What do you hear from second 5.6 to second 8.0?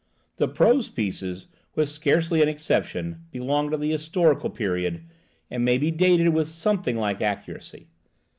may be dated with something like accuracy.